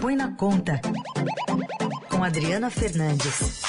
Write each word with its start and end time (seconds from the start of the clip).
Põe 0.00 0.14
na 0.14 0.30
Conta, 0.32 0.80
com 2.08 2.22
Adriana 2.22 2.70
Fernandes. 2.70 3.62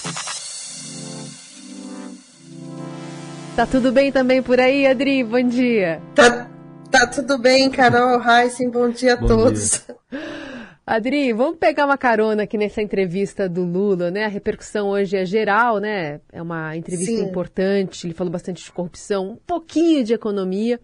Tá 3.55 3.65
tudo 3.65 3.91
bem 3.91 4.11
também 4.11 4.41
por 4.41 4.59
aí, 4.59 4.85
Adri? 4.85 5.23
Bom 5.23 5.41
dia. 5.41 5.99
Tá, 6.13 6.47
tá 6.91 7.07
tudo 7.07 7.39
bem, 7.39 7.69
Carol, 7.71 8.21
Heisen, 8.21 8.69
bom 8.69 8.89
dia 8.89 9.13
a 9.13 9.17
bom 9.17 9.25
todos. 9.25 9.83
Dia. 10.11 10.21
Adri, 10.85 11.33
vamos 11.33 11.57
pegar 11.57 11.85
uma 11.85 11.97
carona 11.97 12.43
aqui 12.43 12.57
nessa 12.57 12.81
entrevista 12.81 13.49
do 13.49 13.63
Lula, 13.63 14.09
né? 14.09 14.25
A 14.25 14.27
repercussão 14.27 14.89
hoje 14.89 15.17
é 15.17 15.25
geral, 15.25 15.79
né? 15.79 16.19
É 16.31 16.41
uma 16.41 16.75
entrevista 16.75 17.11
Sim. 17.11 17.23
importante, 17.23 18.07
ele 18.07 18.13
falou 18.13 18.31
bastante 18.31 18.63
de 18.63 18.71
corrupção, 18.71 19.31
um 19.31 19.35
pouquinho 19.35 20.03
de 20.03 20.13
economia, 20.13 20.79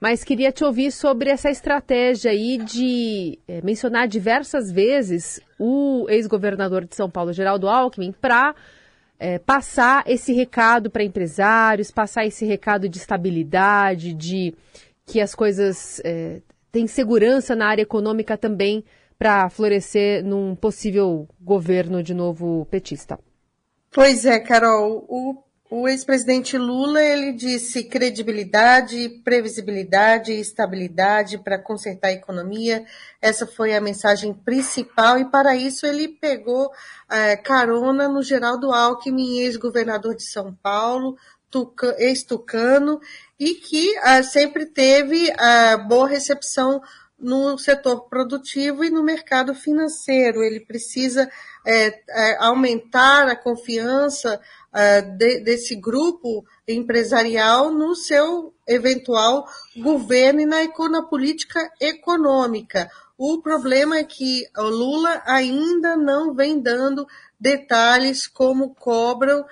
mas 0.00 0.24
queria 0.24 0.50
te 0.50 0.64
ouvir 0.64 0.90
sobre 0.90 1.28
essa 1.28 1.50
estratégia 1.50 2.30
aí 2.30 2.56
de 2.56 3.38
é, 3.46 3.60
mencionar 3.60 4.08
diversas 4.08 4.72
vezes 4.72 5.38
o 5.58 6.06
ex-governador 6.08 6.86
de 6.86 6.96
São 6.96 7.10
Paulo, 7.10 7.34
Geraldo 7.34 7.68
Alckmin, 7.68 8.12
para 8.12 8.54
é, 9.18 9.38
passar 9.38 10.02
esse 10.06 10.32
recado 10.32 10.90
para 10.90 11.04
empresários, 11.04 11.90
passar 11.90 12.24
esse 12.24 12.46
recado 12.46 12.88
de 12.88 12.96
estabilidade, 12.96 14.14
de 14.14 14.54
que 15.04 15.20
as 15.20 15.34
coisas 15.34 16.00
é, 16.02 16.40
têm 16.72 16.86
segurança 16.86 17.54
na 17.54 17.66
área 17.66 17.82
econômica 17.82 18.38
também 18.38 18.82
para 19.18 19.50
florescer 19.50 20.24
num 20.24 20.54
possível 20.54 21.28
governo 21.38 22.02
de 22.02 22.14
novo 22.14 22.66
petista. 22.70 23.18
Pois 23.90 24.24
é, 24.24 24.38
Carol. 24.40 25.04
O, 25.06 25.36
o 25.70 25.86
ex-presidente 25.86 26.58
Lula 26.58 27.00
ele 27.00 27.32
disse 27.32 27.84
credibilidade, 27.84 29.08
previsibilidade 29.22 30.32
e 30.32 30.40
estabilidade 30.40 31.38
para 31.38 31.58
consertar 31.58 32.08
a 32.08 32.12
economia. 32.12 32.84
Essa 33.22 33.46
foi 33.46 33.74
a 33.74 33.80
mensagem 33.80 34.34
principal 34.34 35.16
e 35.18 35.30
para 35.30 35.54
isso 35.54 35.86
ele 35.86 36.08
pegou 36.08 36.72
é, 37.08 37.36
carona 37.36 38.08
no 38.08 38.20
Geraldo 38.20 38.72
Alckmin, 38.72 39.38
ex-governador 39.38 40.16
de 40.16 40.24
São 40.24 40.52
Paulo, 40.52 41.16
ex-tucano, 41.98 43.00
e 43.38 43.54
que 43.54 43.96
uh, 43.98 44.22
sempre 44.22 44.66
teve 44.66 45.30
uh, 45.30 45.88
boa 45.88 46.06
recepção 46.06 46.80
no 47.20 47.58
setor 47.58 48.08
produtivo 48.08 48.82
e 48.82 48.90
no 48.90 49.02
mercado 49.02 49.54
financeiro. 49.54 50.42
Ele 50.42 50.60
precisa 50.60 51.30
é, 51.66 52.00
é, 52.08 52.36
aumentar 52.38 53.28
a 53.28 53.36
confiança 53.36 54.40
é, 54.72 55.02
de, 55.02 55.40
desse 55.40 55.74
grupo 55.74 56.44
empresarial 56.66 57.72
no 57.72 57.94
seu 57.94 58.54
eventual 58.66 59.46
governo 59.76 60.40
e 60.40 60.46
na, 60.46 60.58
na 60.90 61.02
política 61.02 61.70
econômica. 61.80 62.88
O 63.18 63.42
problema 63.42 63.98
é 63.98 64.04
que 64.04 64.46
o 64.56 64.62
Lula 64.62 65.22
ainda 65.26 65.96
não 65.96 66.34
vem 66.34 66.58
dando 66.58 67.06
detalhes 67.38 68.26
como 68.26 68.74
cobram 68.74 69.40
uh, 69.40 69.46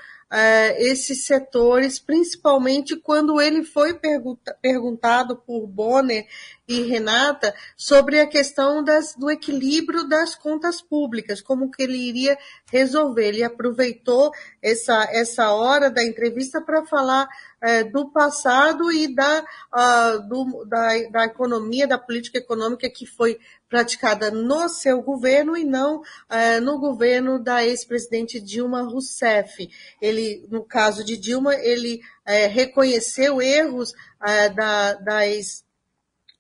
esses 0.77 1.24
setores, 1.24 1.98
principalmente 1.98 2.96
quando 2.96 3.41
ele 3.41 3.64
foi 3.64 3.94
pergunta, 3.94 4.56
perguntado 4.62 5.36
por 5.36 5.66
Bonner 5.66 6.27
e 6.69 6.83
Renata 6.83 7.55
sobre 7.74 8.20
a 8.20 8.27
questão 8.27 8.84
das, 8.84 9.14
do 9.14 9.30
equilíbrio 9.30 10.06
das 10.06 10.34
contas 10.34 10.83
públicas, 10.83 11.41
como 11.41 11.70
que 11.70 11.83
ele 11.83 11.97
iria 11.97 12.36
resolver. 12.70 13.28
Ele 13.28 13.42
aproveitou 13.42 14.30
essa, 14.62 15.08
essa 15.11 15.50
hora 15.52 15.91
da 15.91 16.05
entrevista 16.05 16.61
para 16.61 16.84
falar 16.84 17.27
é, 17.61 17.83
do 17.83 18.11
passado 18.11 18.92
e 18.92 19.12
da, 19.14 19.44
uh, 19.74 20.28
do, 20.28 20.64
da, 20.66 20.89
da 21.11 21.24
economia, 21.24 21.86
da 21.86 21.98
política 21.98 22.39
econômica 22.39 22.89
que 22.91 23.06
foi 23.06 23.39
praticada 23.69 24.30
no 24.30 24.69
seu 24.69 25.02
governo 25.02 25.56
e 25.56 25.64
não 25.64 26.00
uh, 26.00 26.61
no 26.62 26.78
governo 26.78 27.42
da 27.42 27.64
ex-presidente 27.64 28.41
Dilma 28.41 28.83
Rousseff. 28.83 29.69
Ele, 30.00 30.46
no 30.50 30.62
caso 30.64 31.02
de 31.02 31.16
Dilma, 31.16 31.55
ele 31.55 31.96
uh, 32.27 32.52
reconheceu 32.52 33.40
erros 33.40 33.92
uh, 33.92 34.55
da, 34.55 34.92
da 34.95 35.27
ex 35.27 35.67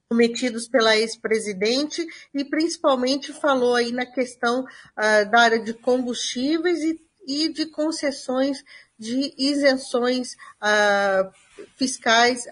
cometidos 0.08 0.66
pela 0.66 0.96
ex-presidente 0.96 2.06
e 2.32 2.44
principalmente 2.44 3.32
falou 3.32 3.74
aí 3.74 3.92
na 3.92 4.06
questão 4.06 4.64
da 5.30 5.40
área 5.40 5.60
de 5.60 5.74
combustíveis 5.74 6.80
e, 6.80 7.00
e 7.26 7.52
de 7.52 7.66
concessões 7.66 8.64
de 8.98 9.34
isenções 9.36 10.34
fiscais 11.76 12.44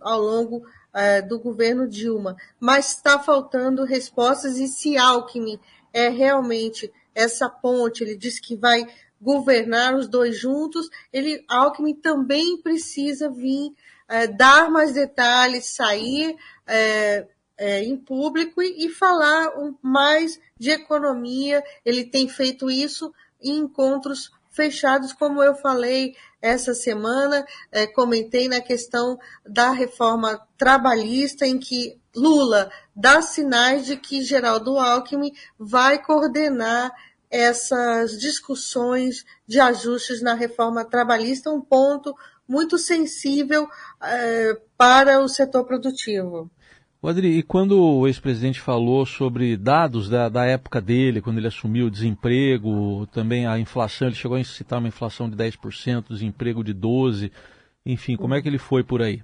ao 0.00 0.20
longo 0.20 0.58
uh, 0.58 1.28
do 1.28 1.38
governo 1.38 1.88
Dilma, 1.88 2.36
mas 2.58 2.94
está 2.94 3.18
faltando 3.18 3.84
respostas 3.84 4.58
e 4.58 4.68
se 4.68 4.96
Alckmin 4.96 5.58
é 5.92 6.08
realmente 6.08 6.92
essa 7.14 7.48
ponte, 7.48 8.02
ele 8.02 8.16
diz 8.16 8.38
que 8.38 8.56
vai 8.56 8.86
governar 9.20 9.94
os 9.94 10.08
dois 10.08 10.38
juntos, 10.38 10.88
ele 11.12 11.44
Alckmin 11.48 11.94
também 11.94 12.56
precisa 12.62 13.28
vir 13.28 13.72
uh, 14.10 14.36
dar 14.36 14.70
mais 14.70 14.92
detalhes, 14.92 15.66
sair 15.66 16.32
uh, 16.34 17.28
em 17.58 17.96
público 17.96 18.62
e, 18.62 18.86
e 18.86 18.88
falar 18.88 19.58
um, 19.58 19.74
mais 19.82 20.40
de 20.58 20.70
economia. 20.70 21.62
Ele 21.84 22.04
tem 22.04 22.28
feito 22.28 22.70
isso 22.70 23.12
em 23.40 23.58
encontros 23.58 24.30
fechados, 24.50 25.12
como 25.12 25.42
eu 25.42 25.54
falei 25.54 26.14
essa 26.42 26.74
semana, 26.74 27.44
é, 27.70 27.86
comentei 27.86 28.48
na 28.48 28.60
questão 28.60 29.18
da 29.46 29.70
reforma 29.70 30.40
trabalhista, 30.56 31.46
em 31.46 31.58
que 31.58 31.98
Lula 32.14 32.70
dá 32.96 33.22
sinais 33.22 33.86
de 33.86 33.96
que 33.96 34.22
Geraldo 34.22 34.78
Alckmin 34.78 35.32
vai 35.58 36.02
coordenar 36.02 36.92
essas 37.30 38.18
discussões 38.18 39.24
de 39.46 39.60
ajustes 39.60 40.20
na 40.20 40.34
reforma 40.34 40.84
trabalhista, 40.84 41.50
um 41.50 41.60
ponto 41.60 42.16
muito 42.50 42.76
sensível 42.76 43.68
é, 44.02 44.58
para 44.76 45.20
o 45.20 45.28
setor 45.28 45.64
produtivo. 45.64 46.50
Adri, 47.00 47.38
e 47.38 47.42
quando 47.44 47.80
o 47.80 48.06
ex-presidente 48.08 48.60
falou 48.60 49.06
sobre 49.06 49.56
dados 49.56 50.10
da, 50.10 50.28
da, 50.28 50.44
época 50.44 50.80
dele, 50.80 51.22
quando 51.22 51.38
ele 51.38 51.46
assumiu 51.46 51.86
o 51.86 51.90
desemprego, 51.90 53.06
também 53.06 53.46
a 53.46 53.58
inflação, 53.58 54.08
ele 54.08 54.16
chegou 54.16 54.36
a 54.36 54.44
citar 54.44 54.80
uma 54.80 54.88
inflação 54.88 55.30
de 55.30 55.36
10%, 55.36 56.08
desemprego 56.10 56.62
de 56.62 56.74
12%, 56.74 57.30
enfim, 57.86 58.16
como 58.16 58.34
é 58.34 58.42
que 58.42 58.48
ele 58.48 58.58
foi 58.58 58.84
por 58.84 59.00
aí? 59.00 59.22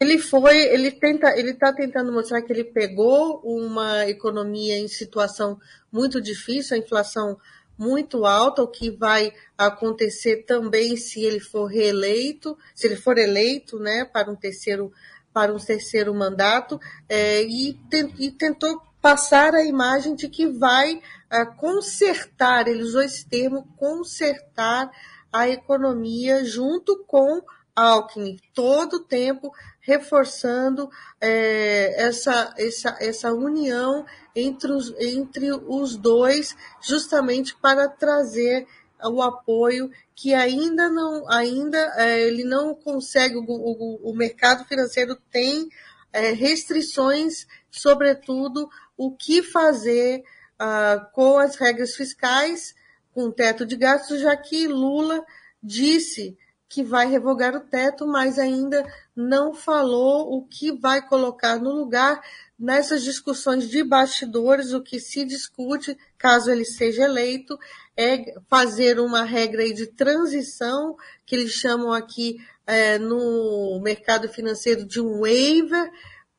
Ele 0.00 0.18
foi, 0.18 0.56
ele 0.56 0.90
tenta, 0.90 1.38
ele 1.38 1.50
está 1.50 1.72
tentando 1.72 2.10
mostrar 2.10 2.40
que 2.40 2.52
ele 2.52 2.64
pegou 2.64 3.40
uma 3.44 4.08
economia 4.08 4.78
em 4.78 4.88
situação 4.88 5.58
muito 5.92 6.20
difícil, 6.20 6.74
a 6.74 6.80
inflação 6.80 7.36
muito 7.80 8.26
alta, 8.26 8.62
o 8.62 8.68
que 8.68 8.90
vai 8.90 9.32
acontecer 9.56 10.44
também 10.44 10.98
se 10.98 11.24
ele 11.24 11.40
for 11.40 11.64
reeleito, 11.64 12.54
se 12.74 12.86
ele 12.86 12.96
for 12.96 13.16
eleito, 13.16 13.78
né, 13.78 14.04
para 14.04 14.30
um 14.30 14.36
terceiro 14.36 14.92
para 15.32 15.54
um 15.54 15.58
terceiro 15.58 16.12
mandato 16.12 16.78
é, 17.08 17.42
e, 17.44 17.78
e, 18.18 18.32
tentou 18.32 18.82
passar 19.00 19.54
a 19.54 19.64
imagem 19.64 20.16
de 20.16 20.28
que 20.28 20.44
vai 20.48 21.00
é, 21.30 21.46
consertar, 21.46 22.66
ele 22.66 22.82
usou 22.82 23.00
esse 23.00 23.24
termo, 23.28 23.64
consertar 23.76 24.90
a 25.32 25.48
economia 25.48 26.44
junto 26.44 27.04
com 27.06 27.40
Alckmin, 27.80 28.38
todo 28.54 28.94
o 28.96 29.04
tempo 29.04 29.52
reforçando 29.80 30.90
é, 31.20 32.04
essa, 32.04 32.54
essa, 32.58 32.96
essa 33.00 33.32
união 33.32 34.04
entre 34.36 34.72
os, 34.72 34.94
entre 34.98 35.52
os 35.52 35.96
dois, 35.96 36.56
justamente 36.80 37.56
para 37.56 37.88
trazer 37.88 38.66
o 39.02 39.22
apoio 39.22 39.90
que 40.14 40.34
ainda 40.34 40.88
não, 40.90 41.26
ainda 41.30 41.78
é, 41.96 42.20
ele 42.20 42.44
não 42.44 42.74
consegue, 42.74 43.36
o, 43.36 43.44
o, 43.44 44.10
o 44.10 44.14
mercado 44.14 44.64
financeiro 44.66 45.16
tem 45.30 45.68
é, 46.12 46.32
restrições, 46.32 47.46
sobretudo 47.70 48.68
o 48.96 49.10
que 49.16 49.42
fazer 49.42 50.22
uh, 50.60 51.10
com 51.12 51.38
as 51.38 51.56
regras 51.56 51.94
fiscais, 51.94 52.74
com 53.14 53.24
o 53.24 53.32
teto 53.32 53.64
de 53.64 53.76
gastos, 53.76 54.20
já 54.20 54.36
que 54.36 54.68
Lula 54.68 55.24
disse 55.62 56.36
que 56.70 56.84
vai 56.84 57.08
revogar 57.08 57.56
o 57.56 57.60
teto, 57.60 58.06
mas 58.06 58.38
ainda 58.38 58.86
não 59.14 59.52
falou 59.52 60.32
o 60.32 60.46
que 60.46 60.70
vai 60.70 61.04
colocar 61.04 61.58
no 61.58 61.72
lugar 61.72 62.22
nessas 62.56 63.02
discussões 63.02 63.68
de 63.68 63.82
bastidores, 63.82 64.72
o 64.72 64.80
que 64.80 65.00
se 65.00 65.24
discute, 65.24 65.98
caso 66.16 66.48
ele 66.48 66.64
seja 66.64 67.02
eleito, 67.02 67.58
é 67.96 68.34
fazer 68.48 69.00
uma 69.00 69.24
regra 69.24 69.64
de 69.74 69.88
transição, 69.88 70.96
que 71.26 71.34
eles 71.34 71.50
chamam 71.50 71.92
aqui 71.92 72.36
é, 72.64 72.98
no 72.98 73.80
mercado 73.82 74.28
financeiro 74.28 74.86
de 74.86 75.00
um 75.00 75.22
waiver, 75.22 75.90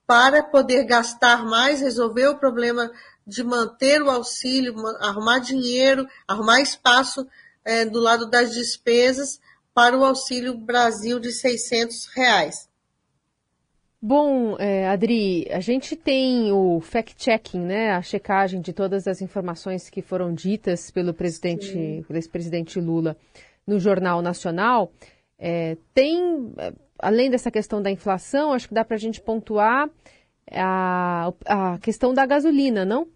para 0.07 0.41
poder 0.41 0.85
gastar 0.85 1.43
mais, 1.43 1.81
resolver 1.81 2.27
o 2.27 2.37
problema 2.37 2.89
de 3.27 3.43
manter 3.43 4.01
o 4.01 4.09
auxílio, 4.09 4.75
arrumar 5.01 5.39
dinheiro, 5.39 6.07
arrumar 6.25 6.61
espaço 6.61 7.27
é, 7.65 7.83
do 7.83 7.99
lado 7.99 8.29
das 8.29 8.53
despesas 8.53 9.41
para 9.73 9.97
o 9.97 10.03
Auxílio 10.03 10.57
Brasil 10.57 11.19
de 11.19 11.31
600 11.31 12.07
reais. 12.15 12.69
Bom, 14.03 14.57
é, 14.57 14.87
Adri, 14.87 15.47
a 15.51 15.59
gente 15.59 15.95
tem 15.95 16.51
o 16.51 16.81
fact-checking, 16.81 17.59
né, 17.59 17.91
a 17.91 18.01
checagem 18.01 18.59
de 18.59 18.73
todas 18.73 19.07
as 19.07 19.21
informações 19.21 19.91
que 19.91 20.01
foram 20.01 20.33
ditas 20.33 20.89
pelo 20.89 21.13
presidente, 21.13 22.03
pelo 22.07 22.17
ex-presidente 22.17 22.79
Lula 22.79 23.15
no 23.65 23.79
Jornal 23.79 24.21
Nacional. 24.23 24.91
É, 25.37 25.77
tem, 25.93 26.51
é, 26.57 26.73
além 26.97 27.29
dessa 27.29 27.51
questão 27.51 27.79
da 27.79 27.91
inflação, 27.91 28.53
acho 28.53 28.67
que 28.67 28.73
dá 28.73 28.83
para 28.83 28.95
a 28.95 28.99
gente 28.99 29.21
pontuar 29.21 29.87
a, 30.51 31.31
a 31.45 31.77
questão 31.77 32.11
da 32.11 32.25
gasolina, 32.25 32.83
não? 32.83 33.07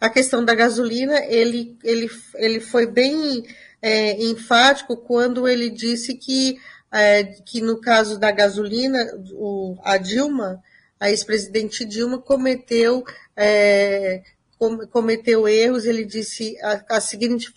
A 0.00 0.08
questão 0.08 0.44
da 0.44 0.54
gasolina, 0.54 1.24
ele, 1.26 1.76
ele, 1.82 2.08
ele 2.36 2.60
foi 2.60 2.86
bem 2.86 3.44
é, 3.82 4.22
enfático 4.22 4.96
quando 4.96 5.48
ele 5.48 5.70
disse 5.70 6.14
que 6.14 6.58
é, 6.92 7.24
que 7.24 7.60
no 7.60 7.80
caso 7.80 8.18
da 8.18 8.30
gasolina, 8.30 8.98
o, 9.32 9.76
a 9.82 9.96
Dilma, 9.96 10.62
a 10.98 11.08
ex-presidente 11.10 11.84
Dilma, 11.84 12.18
cometeu, 12.18 13.04
é, 13.36 14.22
com, 14.58 14.78
cometeu 14.88 15.48
erros, 15.48 15.84
ele 15.84 16.04
disse 16.04 16.58
a, 16.62 16.96
a 16.96 17.00
seguinte 17.00 17.52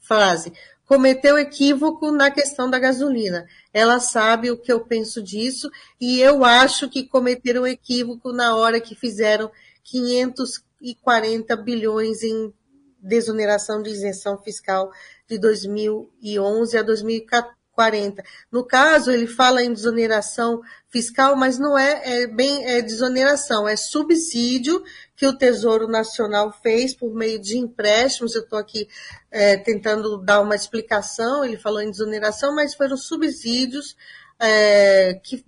frase, 0.00 0.52
cometeu 0.86 1.38
equívoco 1.38 2.10
na 2.12 2.30
questão 2.30 2.70
da 2.70 2.78
gasolina. 2.78 3.46
Ela 3.74 4.00
sabe 4.00 4.50
o 4.50 4.56
que 4.56 4.72
eu 4.72 4.80
penso 4.80 5.22
disso 5.22 5.70
e 6.00 6.20
eu 6.20 6.44
acho 6.44 6.88
que 6.88 7.04
cometeram 7.04 7.66
equívoco 7.66 8.32
na 8.32 8.56
hora 8.56 8.80
que 8.80 8.94
fizeram 8.94 9.50
540 9.84 11.56
bilhões 11.56 12.22
em 12.22 12.54
desoneração 13.00 13.82
de 13.82 13.90
isenção 13.90 14.38
fiscal 14.38 14.90
de 15.28 15.38
2011 15.38 16.78
a 16.78 16.82
2014 16.82 17.58
40. 17.78 18.24
No 18.50 18.64
caso, 18.64 19.12
ele 19.12 19.28
fala 19.28 19.62
em 19.62 19.72
desoneração 19.72 20.60
fiscal, 20.88 21.36
mas 21.36 21.60
não 21.60 21.78
é, 21.78 22.22
é 22.22 22.26
bem 22.26 22.66
é 22.66 22.82
desoneração, 22.82 23.68
é 23.68 23.76
subsídio 23.76 24.82
que 25.14 25.24
o 25.24 25.38
Tesouro 25.38 25.86
Nacional 25.86 26.52
fez 26.60 26.92
por 26.92 27.14
meio 27.14 27.38
de 27.38 27.56
empréstimos. 27.56 28.34
Eu 28.34 28.42
estou 28.42 28.58
aqui 28.58 28.88
é, 29.30 29.56
tentando 29.56 30.18
dar 30.18 30.40
uma 30.40 30.56
explicação, 30.56 31.44
ele 31.44 31.56
falou 31.56 31.80
em 31.80 31.90
desoneração, 31.90 32.52
mas 32.52 32.74
foram 32.74 32.96
subsídios 32.96 33.96
é, 34.40 35.14
que, 35.22 35.44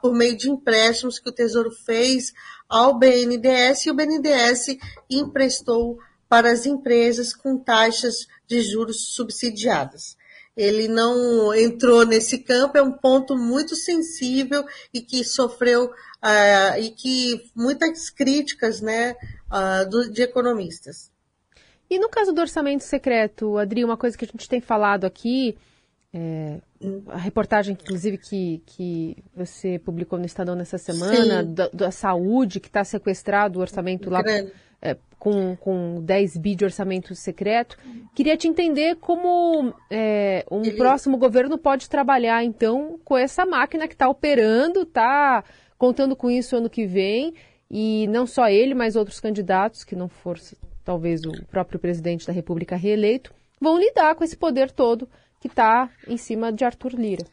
por 0.00 0.14
meio 0.14 0.38
de 0.38 0.48
empréstimos 0.48 1.18
que 1.18 1.28
o 1.28 1.34
Tesouro 1.34 1.70
fez 1.70 2.32
ao 2.66 2.98
BNDES 2.98 3.84
e 3.84 3.90
o 3.90 3.94
BNDES 3.94 4.78
emprestou 5.10 5.98
para 6.28 6.50
as 6.50 6.66
empresas 6.66 7.34
com 7.34 7.56
taxas 7.56 8.26
de 8.46 8.60
juros 8.60 9.14
subsidiadas. 9.14 10.16
Ele 10.56 10.88
não 10.88 11.54
entrou 11.54 12.04
nesse 12.04 12.38
campo, 12.38 12.76
é 12.76 12.82
um 12.82 12.90
ponto 12.90 13.36
muito 13.36 13.76
sensível 13.76 14.64
e 14.92 15.00
que 15.00 15.22
sofreu 15.22 15.84
uh, 15.86 16.80
e 16.80 16.90
que 16.90 17.48
muitas 17.54 18.10
críticas 18.10 18.80
né, 18.80 19.14
uh, 19.52 19.88
do, 19.88 20.10
de 20.10 20.22
economistas. 20.22 21.12
E 21.88 21.98
no 21.98 22.08
caso 22.08 22.32
do 22.32 22.40
orçamento 22.40 22.82
secreto, 22.82 23.56
Adri, 23.56 23.84
uma 23.84 23.96
coisa 23.96 24.18
que 24.18 24.24
a 24.24 24.28
gente 24.28 24.48
tem 24.48 24.60
falado 24.60 25.04
aqui, 25.04 25.56
é, 26.12 26.58
a 27.08 27.18
reportagem, 27.18 27.76
inclusive, 27.80 28.18
que, 28.18 28.62
que 28.66 29.16
você 29.34 29.78
publicou 29.78 30.18
no 30.18 30.26
Estadão 30.26 30.54
nessa 30.54 30.76
semana, 30.76 31.44
da, 31.44 31.68
da, 31.68 31.90
saúde, 31.90 32.60
que 32.60 32.68
está 32.68 32.82
sequestrado 32.82 33.58
o 33.58 33.62
orçamento 33.62 34.10
lá 34.10 34.22
é, 34.80 34.96
com, 35.18 35.56
com 35.56 36.00
10 36.02 36.36
bi 36.38 36.54
de 36.54 36.64
orçamento 36.64 37.14
secreto. 37.14 37.76
Queria 38.14 38.36
te 38.36 38.48
entender 38.48 38.96
como 38.96 39.74
é, 39.90 40.44
um 40.50 40.62
Ele... 40.62 40.76
próximo 40.76 41.18
governo 41.18 41.58
pode 41.58 41.88
trabalhar, 41.88 42.44
então, 42.44 42.98
com 43.04 43.16
essa 43.16 43.44
máquina 43.44 43.88
que 43.88 43.94
está 43.94 44.08
operando, 44.08 44.82
está 44.82 45.44
contando 45.76 46.16
com 46.16 46.30
isso 46.30 46.56
ano 46.56 46.70
que 46.70 46.86
vem, 46.86 47.34
e 47.70 48.06
não 48.08 48.26
só 48.26 48.48
ele, 48.48 48.74
mas 48.74 48.96
outros 48.96 49.20
candidatos, 49.20 49.84
que 49.84 49.94
não 49.94 50.08
for 50.08 50.38
talvez 50.84 51.22
o 51.24 51.44
próprio 51.46 51.78
presidente 51.78 52.26
da 52.26 52.32
República 52.32 52.76
reeleito, 52.76 53.32
vão 53.60 53.78
lidar 53.78 54.14
com 54.14 54.24
esse 54.24 54.36
poder 54.36 54.70
todo 54.70 55.08
que 55.40 55.48
está 55.48 55.90
em 56.06 56.16
cima 56.16 56.52
de 56.52 56.64
Arthur 56.64 56.94
Lira. 56.94 57.24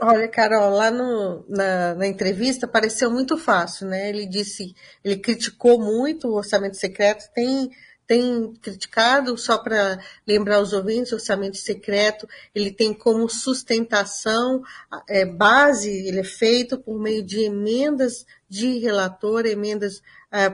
Olha, 0.00 0.28
Carol, 0.28 0.70
lá 0.70 0.92
no, 0.92 1.44
na, 1.48 1.94
na, 1.96 2.06
entrevista 2.06 2.68
pareceu 2.68 3.10
muito 3.10 3.36
fácil, 3.36 3.88
né? 3.88 4.08
Ele 4.08 4.26
disse, 4.26 4.72
ele 5.04 5.16
criticou 5.16 5.80
muito 5.80 6.28
o 6.28 6.36
orçamento 6.36 6.76
secreto, 6.76 7.28
tem, 7.34 7.68
tem 8.06 8.52
criticado, 8.62 9.36
só 9.36 9.58
para 9.58 9.98
lembrar 10.24 10.60
os 10.60 10.72
ouvintes, 10.72 11.10
o 11.10 11.16
orçamento 11.16 11.56
secreto, 11.56 12.28
ele 12.54 12.70
tem 12.70 12.94
como 12.94 13.28
sustentação, 13.28 14.62
é, 15.08 15.24
base, 15.24 15.90
ele 15.90 16.20
é 16.20 16.24
feito 16.24 16.78
por 16.78 16.96
meio 17.00 17.24
de 17.24 17.40
emendas 17.40 18.24
de 18.48 18.78
relator, 18.78 19.46
emendas 19.46 20.00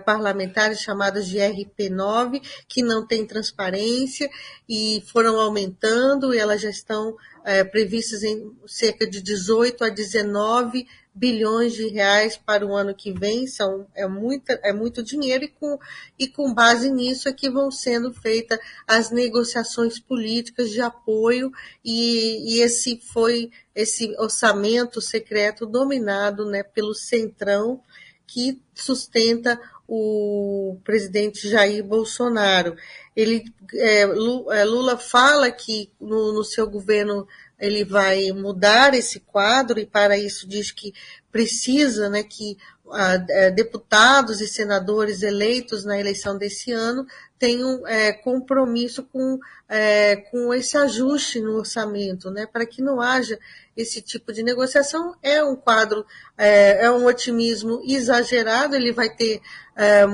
parlamentares 0.04 0.80
chamadas 0.80 1.26
de 1.26 1.38
RP9, 1.38 2.40
que 2.68 2.82
não 2.82 3.06
têm 3.06 3.26
transparência 3.26 4.30
e 4.68 5.02
foram 5.12 5.40
aumentando, 5.40 6.32
e 6.32 6.38
elas 6.38 6.60
já 6.60 6.70
estão 6.70 7.16
é, 7.44 7.62
previstas 7.62 8.22
em 8.22 8.52
cerca 8.66 9.06
de 9.06 9.20
18 9.20 9.84
a 9.84 9.88
19 9.88 10.86
bilhões 11.14 11.74
de 11.74 11.86
reais 11.86 12.36
para 12.36 12.66
o 12.66 12.74
ano 12.74 12.92
que 12.92 13.12
vem, 13.12 13.46
são, 13.46 13.86
é, 13.94 14.06
muita, 14.08 14.54
é 14.64 14.72
muito 14.72 15.00
dinheiro 15.00 15.44
e 15.44 15.48
com, 15.48 15.78
e 16.18 16.26
com 16.26 16.52
base 16.52 16.90
nisso 16.90 17.28
é 17.28 17.32
que 17.32 17.48
vão 17.48 17.70
sendo 17.70 18.12
feitas 18.12 18.58
as 18.86 19.10
negociações 19.12 20.00
políticas 20.00 20.70
de 20.70 20.80
apoio 20.80 21.52
e, 21.84 22.56
e 22.56 22.60
esse 22.60 23.00
foi 23.12 23.52
esse 23.74 24.12
orçamento 24.18 25.00
secreto 25.00 25.66
dominado 25.66 26.46
né, 26.46 26.64
pelo 26.64 26.94
Centrão, 26.94 27.80
que 28.26 28.60
sustenta 28.74 29.60
o 29.86 30.78
presidente 30.82 31.48
Jair 31.48 31.84
Bolsonaro. 31.84 32.76
Ele, 33.14 33.44
é, 33.74 34.00
é, 34.00 34.64
Lula 34.64 34.96
fala 34.96 35.50
que 35.50 35.90
no, 36.00 36.32
no 36.32 36.44
seu 36.44 36.68
governo 36.68 37.26
ele 37.58 37.84
vai 37.84 38.30
mudar 38.32 38.94
esse 38.94 39.20
quadro 39.20 39.78
e 39.78 39.86
para 39.86 40.18
isso 40.18 40.48
diz 40.48 40.70
que 40.70 40.92
precisa 41.30 42.08
né, 42.08 42.22
que 42.22 42.56
deputados 43.54 44.40
e 44.40 44.46
senadores 44.46 45.22
eleitos 45.22 45.84
na 45.84 45.98
eleição 45.98 46.36
desse 46.36 46.70
ano 46.70 47.06
tenham 47.38 47.86
é, 47.86 48.12
compromisso 48.12 49.02
com, 49.02 49.38
é, 49.68 50.16
com 50.16 50.54
esse 50.54 50.76
ajuste 50.76 51.40
no 51.40 51.56
orçamento, 51.56 52.30
né, 52.30 52.46
para 52.46 52.64
que 52.64 52.80
não 52.80 53.00
haja 53.00 53.38
esse 53.76 54.00
tipo 54.00 54.32
de 54.32 54.42
negociação. 54.42 55.14
É 55.22 55.42
um 55.44 55.56
quadro, 55.56 56.06
é, 56.38 56.86
é 56.86 56.90
um 56.90 57.06
otimismo 57.06 57.82
exagerado, 57.84 58.74
ele 58.74 58.92
vai 58.92 59.10
ter 59.10 59.40
é, 59.76 60.06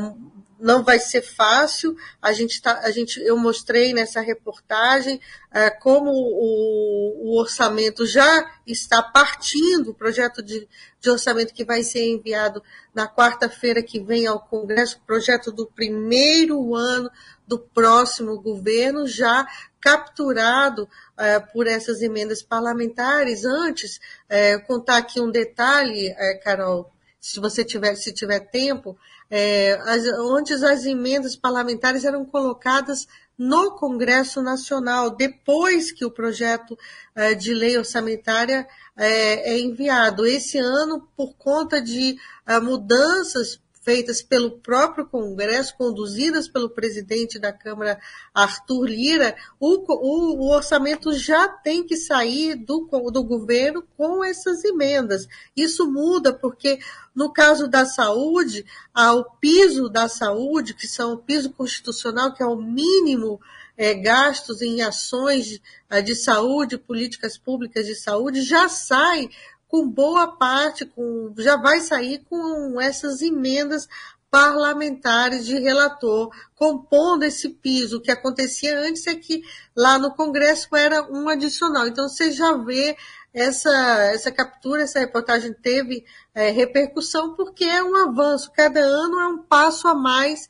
não 0.61 0.85
vai 0.85 0.99
ser 0.99 1.23
fácil. 1.23 1.97
A 2.21 2.33
gente 2.33 2.61
tá, 2.61 2.81
a 2.81 2.91
gente, 2.91 3.21
eu 3.21 3.37
mostrei 3.37 3.93
nessa 3.93 4.21
reportagem 4.21 5.21
é, 5.51 5.71
como 5.71 6.11
o, 6.11 7.31
o, 7.31 7.41
orçamento 7.41 8.07
já 8.07 8.49
está 8.67 9.03
partindo, 9.03 9.91
o 9.91 9.95
projeto 9.95 10.43
de, 10.43 10.69
de 11.01 11.11
orçamento 11.11 11.55
que 11.55 11.65
vai 11.65 11.83
ser 11.83 12.05
enviado 12.05 12.63
na 12.95 13.09
quarta-feira 13.09 13.83
que 13.83 14.01
vem 14.01 14.27
ao 14.27 14.41
Congresso, 14.41 15.01
projeto 15.07 15.51
do 15.51 15.67
primeiro 15.67 16.75
ano 16.75 17.11
do 17.47 17.59
próximo 17.59 18.41
governo, 18.41 19.09
já 19.09 19.47
capturado 19.81 20.89
é, 21.19 21.41
por 21.41 21.67
essas 21.67 22.03
emendas 22.03 22.43
parlamentares. 22.43 23.45
Antes, 23.45 23.99
é, 24.29 24.59
contar 24.59 24.99
aqui 24.99 25.21
um 25.21 25.31
detalhe, 25.31 26.15
é, 26.17 26.35
Carol, 26.35 26.93
se 27.21 27.39
você 27.39 27.65
tiver, 27.65 27.95
se 27.97 28.13
tiver 28.13 28.41
tempo, 28.41 28.97
é, 29.31 29.75
as, 29.83 30.05
antes 30.07 30.63
as 30.63 30.87
emendas 30.87 31.37
parlamentares 31.37 32.05
eram 32.05 32.25
colocadas 32.25 33.07
no 33.37 33.73
Congresso 33.73 34.43
Nacional, 34.43 35.11
depois 35.11 35.93
que 35.93 36.05
o 36.05 36.11
projeto 36.11 36.77
é, 37.15 37.35
de 37.35 37.55
lei 37.55 37.77
orçamentária 37.77 38.67
é, 38.97 39.53
é, 39.53 39.59
enviado. 39.59 40.27
Esse 40.27 40.59
ano, 40.59 41.09
por 41.17 41.35
conta 41.37 41.81
de 41.81 42.17
é, 42.47 42.59
mudanças 42.61 43.61
feitas 43.81 44.23
pelo 44.23 44.59
próprio 44.59 45.07
Congresso, 45.07 45.77
conduzidas 45.77 46.49
pelo 46.49 46.69
presidente 46.69 47.39
da 47.39 47.53
Câmara, 47.53 47.99
Arthur 48.35 48.85
Lira, 48.85 49.35
o, 49.59 49.77
o, 49.89 50.45
o 50.45 50.55
orçamento 50.55 51.13
já 51.13 51.49
tem 51.49 51.83
que 51.85 51.97
sair 51.97 52.55
do, 52.55 52.89
do 53.11 53.25
governo 53.25 53.83
com 53.97 54.23
essas 54.23 54.63
emendas. 54.65 55.27
Isso 55.57 55.91
muda 55.91 56.33
porque, 56.33 56.79
no 57.15 57.33
caso 57.33 57.67
da 57.67 57.87
saúde, 57.87 58.67
o 58.95 59.25
piso 59.41 59.89
da 59.89 60.09
saúde, 60.09 60.75
que 60.75 60.87
são 60.87 61.15
o 61.15 61.19
piso 61.19 61.51
constitucional, 61.51 62.35
que 62.35 62.43
é 62.43 62.47
o 62.47 62.57
mínimo 62.57 63.41
é, 63.79 63.95
gastos 63.95 64.61
em 64.61 64.83
ações 64.83 65.47
de, 65.47 65.63
de 66.05 66.15
saúde, 66.15 66.77
políticas 66.77 67.39
públicas 67.39 67.87
de 67.87 67.95
saúde, 67.95 68.43
já 68.43 68.69
sai 68.69 69.31
com 69.71 69.89
boa 69.89 70.37
parte, 70.37 70.85
com, 70.85 71.33
já 71.39 71.57
vai 71.57 71.81
sair 71.81 72.25
com 72.29 72.81
essas 72.81 73.23
emendas 73.23 73.89
parlamentares 74.29 75.47
de 75.47 75.59
relator, 75.59 76.31
compondo 76.55 77.25
esse 77.25 77.49
piso. 77.49 77.99
O 77.99 78.01
que 78.01 78.11
acontecia 78.11 78.79
antes 78.81 79.07
é 79.07 79.15
que 79.15 79.43
lá 79.75 79.99
no 79.99 80.15
Congresso 80.15 80.75
era 80.75 81.03
um 81.11 81.29
adicional. 81.29 81.87
Então 81.87 82.09
você 82.09 82.33
já 82.33 82.53
vê 82.57 82.97
essa, 83.33 83.71
essa 84.13 84.33
captura, 84.33 84.83
essa 84.83 84.99
reportagem 84.99 85.53
teve 85.53 86.05
é, 86.35 86.51
repercussão 86.51 87.35
porque 87.35 87.65
é 87.65 87.83
um 87.83 87.97
avanço. 87.97 88.53
Cada 88.53 88.81
ano 88.81 89.21
é 89.21 89.27
um 89.29 89.39
passo 89.39 89.87
a 89.87 89.95
mais 89.95 90.49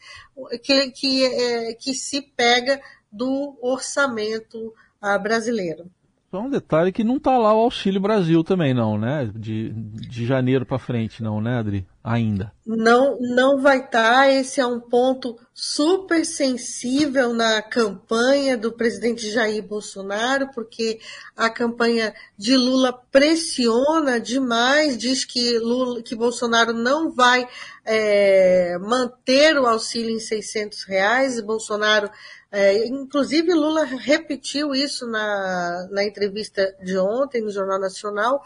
que, 0.63 0.91
que, 0.93 1.25
é, 1.25 1.75
que 1.75 1.95
se 1.95 2.23
pega 2.23 2.81
do 3.13 3.57
orçamento 3.61 4.75
ah, 5.01 5.19
brasileiro. 5.19 5.91
Só 6.31 6.41
um 6.41 6.49
detalhe 6.49 6.93
que 6.93 7.03
não 7.03 7.17
está 7.17 7.37
lá 7.37 7.53
o 7.53 7.59
Auxílio 7.59 8.01
Brasil 8.01 8.45
também, 8.45 8.73
não, 8.73 8.97
né? 8.97 9.29
De, 9.35 9.73
de 9.73 10.25
janeiro 10.25 10.65
para 10.65 10.79
frente, 10.79 11.23
não, 11.23 11.41
né, 11.41 11.59
Adri? 11.59 11.85
Ainda. 12.03 12.51
Não, 12.67 13.19
não 13.21 13.61
vai 13.61 13.79
estar. 13.79 13.91
Tá. 13.91 14.31
Esse 14.31 14.59
é 14.59 14.67
um 14.67 14.81
ponto 14.81 15.39
super 15.53 16.25
sensível 16.25 17.35
na 17.35 17.61
campanha 17.61 18.57
do 18.57 18.73
presidente 18.73 19.29
Jair 19.29 19.63
Bolsonaro, 19.63 20.49
porque 20.55 20.99
a 21.37 21.51
campanha 21.51 22.15
de 22.39 22.57
Lula 22.57 22.91
pressiona 23.13 24.19
demais, 24.19 24.97
diz 24.97 25.27
que 25.27 25.59
Lula, 25.59 26.03
que 26.03 26.17
Bolsonaro 26.17 26.73
não 26.73 27.13
vai 27.13 27.47
é, 27.85 28.79
manter 28.79 29.59
o 29.59 29.67
auxílio 29.67 30.11
em 30.11 30.21
600 30.21 30.85
reais. 30.85 31.37
E 31.37 31.43
Bolsonaro 31.43 32.11
é, 32.53 32.85
inclusive, 32.89 33.55
Lula 33.55 33.85
repetiu 33.85 34.75
isso 34.75 35.07
na, 35.07 35.87
na 35.91 36.03
entrevista 36.03 36.75
de 36.83 36.99
ontem 36.99 37.43
no 37.43 37.51
Jornal 37.51 37.79
Nacional, 37.79 38.43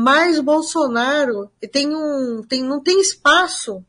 mas 0.00 0.38
Bolsonaro 0.38 1.50
tem 1.72 1.92
um, 1.92 2.40
tem, 2.48 2.62
não 2.62 2.80
tem 2.80 3.00
espaço 3.00 3.84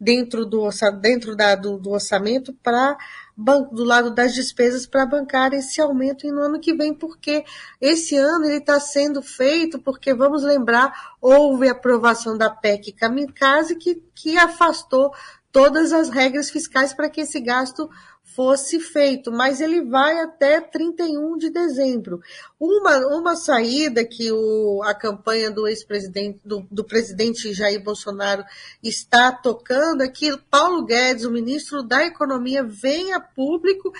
dentro 0.00 0.46
do, 0.46 0.66
dentro 1.02 1.36
da, 1.36 1.54
do, 1.54 1.76
do 1.76 1.90
orçamento 1.90 2.54
para 2.62 2.96
do 3.36 3.84
lado 3.84 4.10
das 4.10 4.34
despesas 4.34 4.86
para 4.86 5.04
bancar 5.04 5.52
esse 5.52 5.78
aumento 5.78 6.26
no 6.28 6.40
ano 6.40 6.60
que 6.60 6.72
vem, 6.72 6.94
porque 6.94 7.44
esse 7.78 8.16
ano 8.16 8.46
ele 8.46 8.56
está 8.56 8.80
sendo 8.80 9.20
feito 9.20 9.78
porque, 9.78 10.14
vamos 10.14 10.42
lembrar, 10.42 10.94
houve 11.20 11.68
aprovação 11.68 12.38
da 12.38 12.48
PEC 12.48 12.92
Kamikaze 12.92 13.76
que, 13.76 14.02
que 14.14 14.38
afastou 14.38 15.12
todas 15.52 15.92
as 15.92 16.08
regras 16.08 16.48
fiscais 16.48 16.94
para 16.94 17.10
que 17.10 17.20
esse 17.20 17.38
gasto 17.38 17.90
fosse 18.34 18.78
feito, 18.80 19.32
mas 19.32 19.60
ele 19.60 19.82
vai 19.82 20.20
até 20.20 20.60
31 20.60 21.36
de 21.36 21.50
dezembro. 21.50 22.20
Uma, 22.58 22.98
uma 23.16 23.36
saída 23.36 24.04
que 24.04 24.30
o, 24.30 24.82
a 24.84 24.94
campanha 24.94 25.50
do 25.50 25.66
ex-presidente, 25.66 26.40
do, 26.44 26.66
do 26.70 26.84
presidente 26.84 27.52
Jair 27.52 27.82
Bolsonaro 27.82 28.44
está 28.82 29.32
tocando 29.32 30.02
é 30.02 30.08
que 30.08 30.36
Paulo 30.50 30.84
Guedes, 30.84 31.24
o 31.24 31.30
ministro 31.30 31.82
da 31.82 32.04
Economia, 32.04 32.62
venha 32.62 33.20
público 33.20 33.92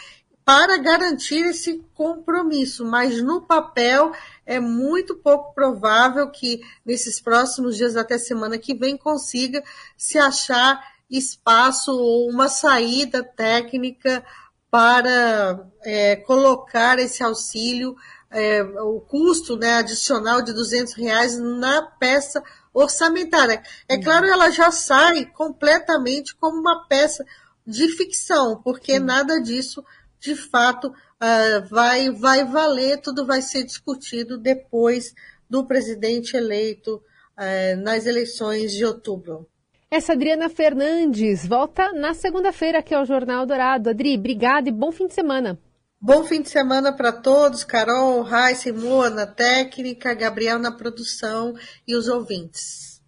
para 0.45 0.79
garantir 0.79 1.47
esse 1.47 1.85
compromisso, 1.95 2.85
mas 2.85 3.23
no 3.23 3.43
papel 3.43 4.13
é 4.45 4.59
muito 4.59 5.15
pouco 5.17 5.55
provável 5.55 6.29
que 6.31 6.61
nesses 6.85 7.21
próximos 7.21 7.77
dias 7.77 7.97
até 7.97 8.19
semana 8.19 8.59
que 8.59 8.75
vem 8.75 8.97
consiga 8.97 9.63
se 9.97 10.19
achar 10.19 10.83
espaço 11.11 11.93
ou 11.93 12.31
uma 12.31 12.49
saída 12.49 13.23
técnica 13.25 14.25
para 14.71 15.67
é, 15.83 16.17
colocar 16.17 16.99
esse 16.99 17.23
auxílio, 17.23 17.97
é, 18.31 18.63
o 18.63 19.01
custo 19.01 19.57
né, 19.57 19.75
adicional 19.75 20.41
de 20.41 20.53
200 20.53 20.93
reais 20.95 21.39
na 21.39 21.83
peça 21.83 22.41
orçamentária. 22.73 23.63
É 23.89 23.97
uhum. 23.97 24.03
claro, 24.03 24.27
ela 24.27 24.51
já 24.51 24.71
sai 24.71 25.27
completamente 25.27 26.35
como 26.37 26.61
uma 26.61 26.87
peça 26.87 27.25
de 27.67 27.89
ficção, 27.89 28.61
porque 28.63 28.99
uhum. 28.99 29.05
nada 29.05 29.41
disso, 29.41 29.85
de 30.21 30.37
fato, 30.37 30.87
uh, 30.89 31.69
vai, 31.69 32.11
vai 32.11 32.45
valer, 32.45 33.01
tudo 33.01 33.27
vai 33.27 33.43
ser 33.43 33.65
discutido 33.65 34.39
depois 34.39 35.13
do 35.49 35.67
presidente 35.67 36.37
eleito 36.37 36.97
uh, 36.97 37.83
nas 37.83 38.07
eleições 38.07 38.73
de 38.73 38.85
outubro. 38.85 39.50
Essa 39.93 40.13
Adriana 40.13 40.49
Fernandes 40.49 41.45
volta 41.45 41.93
na 41.93 42.15
segunda-feira 42.15 42.79
aqui 42.79 42.95
ao 42.95 43.05
Jornal 43.05 43.45
Dourado. 43.45 43.91
Adri, 43.91 44.17
obrigada 44.17 44.69
e 44.69 44.73
bom 44.73 44.93
fim 44.93 45.09
de 45.09 45.15
semana. 45.15 45.59
Bom 46.01 46.23
fim 46.23 46.41
de 46.41 46.49
semana 46.49 46.93
para 46.93 47.11
todos, 47.11 47.65
Carol, 47.65 48.23
Raíssa 48.23 48.69
e 48.69 48.73
Moa 48.73 49.11
na 49.11 49.27
técnica, 49.27 50.15
Gabriel 50.15 50.61
na 50.61 50.71
produção 50.71 51.57
e 51.89 51.97
os 51.97 52.07
ouvintes. 52.07 53.03